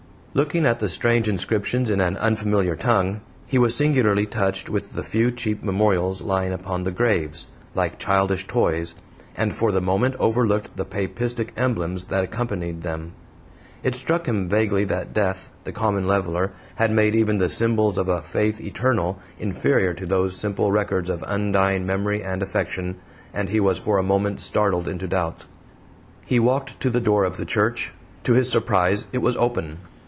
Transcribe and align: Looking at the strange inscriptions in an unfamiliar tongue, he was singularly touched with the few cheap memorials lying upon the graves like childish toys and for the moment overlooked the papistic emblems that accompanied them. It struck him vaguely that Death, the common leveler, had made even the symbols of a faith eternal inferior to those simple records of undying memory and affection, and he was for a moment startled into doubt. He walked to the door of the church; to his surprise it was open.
Looking 0.33 0.65
at 0.65 0.79
the 0.79 0.87
strange 0.87 1.27
inscriptions 1.27 1.89
in 1.89 1.99
an 1.99 2.15
unfamiliar 2.15 2.77
tongue, 2.77 3.19
he 3.47 3.57
was 3.57 3.75
singularly 3.75 4.25
touched 4.25 4.69
with 4.69 4.93
the 4.93 5.03
few 5.03 5.29
cheap 5.29 5.61
memorials 5.61 6.21
lying 6.21 6.53
upon 6.53 6.83
the 6.83 6.91
graves 6.91 7.47
like 7.75 7.99
childish 7.99 8.47
toys 8.47 8.95
and 9.35 9.53
for 9.53 9.73
the 9.73 9.81
moment 9.81 10.15
overlooked 10.19 10.77
the 10.77 10.85
papistic 10.85 11.49
emblems 11.57 12.05
that 12.05 12.23
accompanied 12.23 12.81
them. 12.81 13.11
It 13.83 13.93
struck 13.93 14.25
him 14.25 14.47
vaguely 14.47 14.85
that 14.85 15.13
Death, 15.13 15.51
the 15.65 15.73
common 15.73 16.07
leveler, 16.07 16.53
had 16.75 16.91
made 16.93 17.13
even 17.13 17.37
the 17.37 17.49
symbols 17.49 17.97
of 17.97 18.07
a 18.07 18.21
faith 18.21 18.61
eternal 18.61 19.19
inferior 19.37 19.93
to 19.95 20.05
those 20.05 20.37
simple 20.37 20.71
records 20.71 21.09
of 21.09 21.25
undying 21.27 21.85
memory 21.85 22.23
and 22.23 22.41
affection, 22.41 22.95
and 23.33 23.49
he 23.49 23.59
was 23.59 23.79
for 23.79 23.97
a 23.97 24.01
moment 24.01 24.39
startled 24.39 24.87
into 24.87 25.09
doubt. 25.09 25.43
He 26.25 26.39
walked 26.39 26.79
to 26.79 26.89
the 26.89 27.01
door 27.01 27.25
of 27.25 27.35
the 27.35 27.43
church; 27.43 27.91
to 28.23 28.31
his 28.31 28.49
surprise 28.49 29.09
it 29.11 29.17
was 29.21 29.35
open. 29.35 29.79